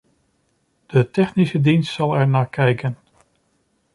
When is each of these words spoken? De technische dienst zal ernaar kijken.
De 0.85 1.11
technische 1.11 1.61
dienst 1.61 1.93
zal 1.93 2.15
ernaar 2.17 2.49
kijken. 2.49 2.97